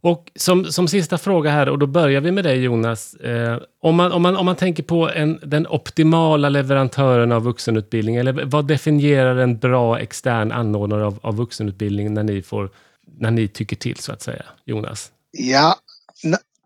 [0.02, 3.13] Och som, som sista fråga här, och då börjar vi med dig Jonas.
[3.13, 8.15] Eh, om, man, om, man, om man tänker på en, den optimala leverantören av vuxenutbildning,
[8.15, 12.70] eller vad definierar en bra extern anordnare av, av vuxenutbildning när ni får
[13.19, 14.45] när ni tycker till så att säga?
[14.65, 15.12] Jonas?
[15.32, 15.75] Ja,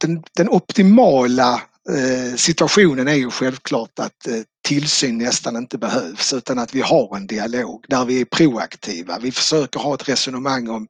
[0.01, 6.59] den, den optimala eh, situationen är ju självklart att eh, tillsyn nästan inte behövs utan
[6.59, 9.19] att vi har en dialog där vi är proaktiva.
[9.19, 10.87] Vi försöker ha ett resonemang om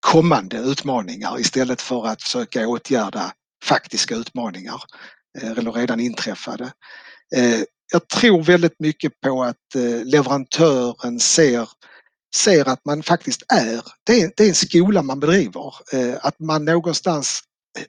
[0.00, 3.32] kommande utmaningar istället för att försöka åtgärda
[3.64, 4.82] faktiska utmaningar
[5.42, 6.72] eh, eller redan inträffade.
[7.36, 7.60] Eh,
[7.92, 11.68] jag tror väldigt mycket på att eh, leverantören ser,
[12.34, 16.40] ser att man faktiskt är, det är, det är en skola man bedriver, eh, att
[16.40, 17.42] man någonstans
[17.78, 17.84] eh,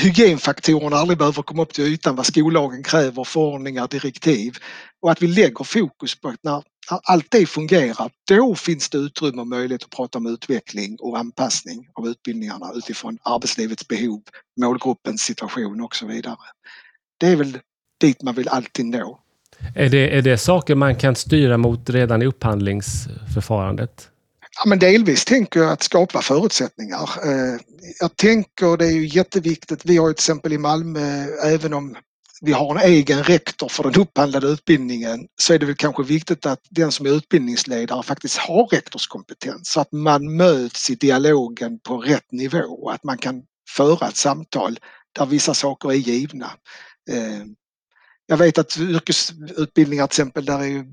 [0.00, 4.56] hygienfaktorerna aldrig behöver komma upp till ytan vad skollagen kräver, förordningar, direktiv
[5.02, 6.62] och att vi lägger fokus på att när
[7.02, 11.88] allt det fungerar, då finns det utrymme och möjlighet att prata om utveckling och anpassning
[11.94, 14.22] av utbildningarna utifrån arbetslivets behov,
[14.60, 16.36] målgruppens situation och så vidare.
[17.18, 17.58] Det är väl
[18.00, 19.23] dit man vill alltid nå.
[19.74, 24.08] Är det, är det saker man kan styra mot redan i upphandlingsförfarandet?
[24.56, 27.10] Ja, men delvis tänker jag att skapa förutsättningar.
[27.24, 27.60] Eh,
[28.00, 29.80] jag tänker det är ju jätteviktigt.
[29.84, 31.96] Vi har ju till exempel i Malmö, eh, även om
[32.40, 36.46] vi har en egen rektor för den upphandlade utbildningen så är det väl kanske viktigt
[36.46, 41.96] att den som är utbildningsledare faktiskt har rektorskompetens så att man möts i dialogen på
[41.96, 43.42] rätt nivå och att man kan
[43.76, 44.78] föra ett samtal
[45.12, 46.50] där vissa saker är givna.
[47.10, 47.46] Eh,
[48.26, 50.84] jag vet att yrkesutbildningar till exempel, där är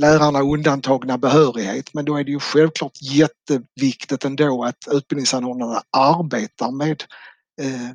[0.00, 7.04] lärarna undantagna behörighet men då är det ju självklart jätteviktigt ändå att utbildningsanordnarna arbetar med
[7.60, 7.90] eh,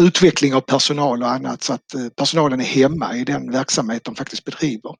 [0.00, 4.14] utveckling av personal och annat så att eh, personalen är hemma i den verksamhet de
[4.14, 4.94] faktiskt bedriver.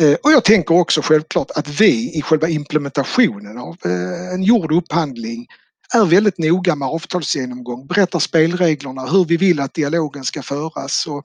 [0.00, 4.72] Eh, och jag tänker också självklart att vi i själva implementationen av eh, en gjord
[4.72, 5.46] upphandling
[5.92, 11.24] är väldigt noga med avtalsgenomgång, berättar spelreglerna, hur vi vill att dialogen ska föras och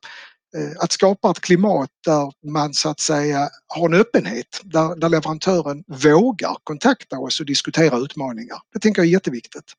[0.58, 5.10] eh, att skapa ett klimat där man så att säga har en öppenhet, där, där
[5.10, 8.58] leverantören vågar kontakta oss och diskutera utmaningar.
[8.74, 9.74] Det tänker jag är jätteviktigt.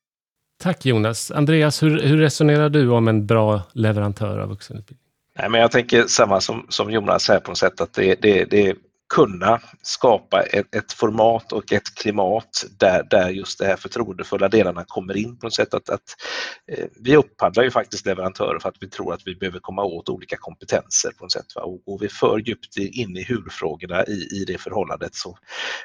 [0.61, 1.31] Tack Jonas.
[1.31, 5.01] Andreas, hur, hur resonerar du om en bra leverantör av vuxenutbildning?
[5.37, 8.45] Nej, men jag tänker samma som, som Jonas här på något sätt att det, det,
[8.45, 8.75] det
[9.11, 14.83] kunna skapa ett, ett, format och ett klimat där, där just de här förtroendefulla delarna
[14.87, 15.73] kommer in på något sätt.
[15.73, 16.15] Att, att
[16.71, 20.09] eh, vi upphandlar ju faktiskt leverantörer för att vi tror att vi behöver komma åt
[20.09, 21.45] olika kompetenser på något sätt.
[21.55, 21.61] Va?
[21.61, 25.37] Och går vi för djupt in i hur-frågorna i, i det förhållandet så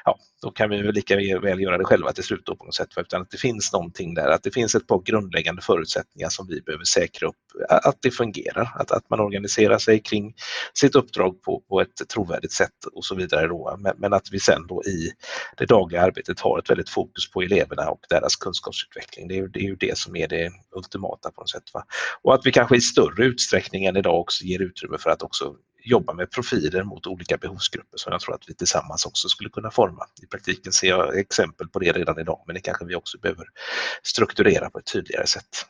[0.05, 2.75] ja, då kan vi väl lika väl göra det själva till slut då på något
[2.75, 2.95] sätt.
[2.95, 3.01] Va?
[3.01, 6.61] Utan att det finns någonting där, att det finns ett par grundläggande förutsättningar som vi
[6.61, 7.35] behöver säkra upp
[7.69, 10.33] att det fungerar, att, att man organiserar sig kring
[10.73, 13.47] sitt uppdrag på, på ett trovärdigt sätt och så vidare.
[13.47, 13.77] Då.
[13.79, 15.11] Men, men, att vi sen då i
[15.57, 19.27] det dagliga arbetet har ett väldigt fokus på eleverna och deras kunskapsutveckling.
[19.27, 21.73] Det är, det är ju det som är det ultimata på något sätt.
[21.73, 21.83] Va?
[22.21, 25.55] Och att vi kanske i större utsträckning än idag också ger utrymme för att också
[25.89, 29.71] jobba med profiler mot olika behovsgrupper som jag tror att vi tillsammans också skulle kunna
[29.71, 30.05] forma.
[30.23, 33.45] I praktiken ser jag exempel på det redan idag men det kanske vi också behöver
[34.03, 35.65] strukturera på ett tydligare sätt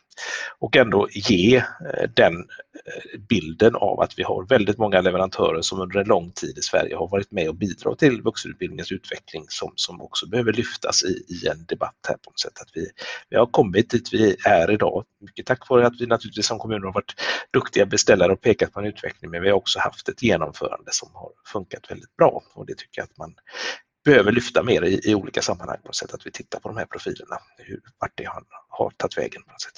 [0.59, 5.81] och ändå ge eh, den eh, bilden av att vi har väldigt många leverantörer som
[5.81, 9.73] under en lång tid i Sverige har varit med och bidragit till vuxenutbildningens utveckling som,
[9.75, 12.61] som också behöver lyftas i, i en debatt här på något sätt.
[12.61, 12.87] Att vi,
[13.29, 16.85] vi har kommit dit vi är idag, mycket tack vare att vi naturligtvis som kommuner
[16.85, 17.15] har varit
[17.53, 21.09] duktiga beställare och pekat på en utveckling, men vi har också haft ett genomförande som
[21.13, 23.33] har funkat väldigt bra och det tycker jag att man
[24.05, 26.77] behöver lyfta mer i, i olika sammanhang på något sätt, att vi tittar på de
[26.77, 29.73] här profilerna, hur, vart det har, har tagit vägen på något sätt.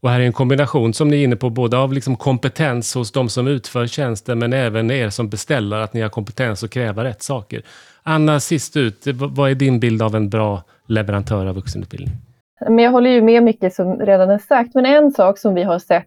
[0.00, 3.12] Och här är en kombination som ni är inne på, både av liksom kompetens hos
[3.12, 7.04] de som utför tjänsten, men även er som beställer, att ni har kompetens att kräva
[7.04, 7.62] rätt saker.
[8.02, 12.14] Anna, sist ut, vad är din bild av en bra leverantör av vuxenutbildning?
[12.60, 15.62] Men jag håller ju med mycket som redan är sagt, men en sak som vi
[15.62, 16.06] har sett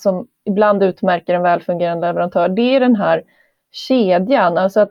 [0.00, 3.22] som ibland utmärker en välfungerande leverantör, det är den här
[3.72, 4.90] kedjan, alltså att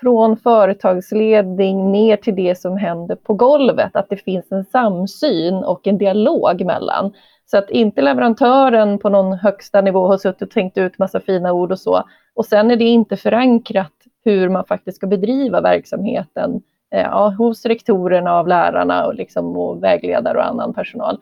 [0.00, 5.86] från företagsledning ner till det som händer på golvet, att det finns en samsyn och
[5.86, 7.12] en dialog mellan.
[7.46, 11.52] Så att inte leverantören på någon högsta nivå har suttit och tänkt ut massa fina
[11.52, 12.04] ord och så.
[12.34, 13.92] Och sen är det inte förankrat
[14.24, 16.62] hur man faktiskt ska bedriva verksamheten
[16.94, 21.18] eh, ja, hos rektorerna av lärarna och, liksom, och vägledare och annan personal.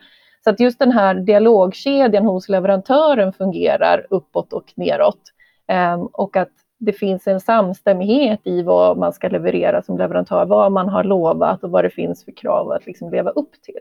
[0.49, 5.21] Så att just den här dialogkedjan hos leverantören fungerar uppåt och neråt.
[5.67, 10.73] Ehm, och att det finns en samstämmighet i vad man ska leverera som leverantör, vad
[10.73, 13.81] man har lovat och vad det finns för krav att liksom leva upp till.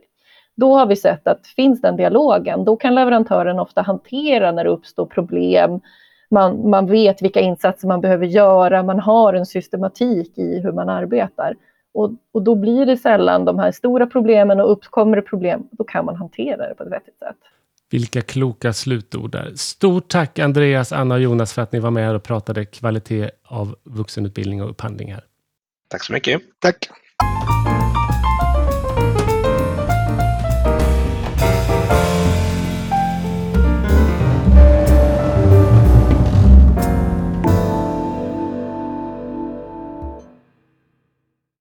[0.56, 4.70] Då har vi sett att finns den dialogen, då kan leverantören ofta hantera när det
[4.70, 5.82] uppstår problem.
[6.30, 10.90] Man, man vet vilka insatser man behöver göra, man har en systematik i hur man
[10.90, 11.56] arbetar.
[11.98, 15.84] Och, och då blir det sällan de här stora problemen och uppkommer det problem, då
[15.84, 17.38] kan man hantera det på ett vettigt sätt.
[17.90, 19.52] Vilka kloka slutord där.
[19.56, 23.76] Stort tack Andreas, Anna och Jonas för att ni var med och pratade kvalitet av
[23.84, 25.24] vuxenutbildning och upphandling här.
[25.88, 26.42] Tack så mycket.
[26.60, 26.90] Tack.